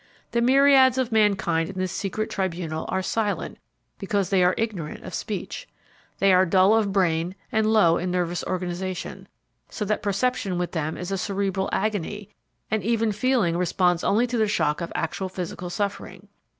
[0.31, 3.59] The myriads of mankind in this secret tribunal are silent
[3.99, 5.67] because they are ignorant of speech.
[6.17, 9.27] They are dull of brain and low in nervous organization,
[9.69, 12.29] so that perception with them is a cerebral agony
[12.71, 16.29] and even feeling responds only to the shock of actual physical suffering.